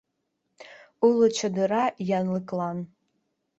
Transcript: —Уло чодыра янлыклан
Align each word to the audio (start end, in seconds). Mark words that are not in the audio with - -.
—Уло 1.07 1.27
чодыра 1.37 1.85
янлыклан 2.17 2.77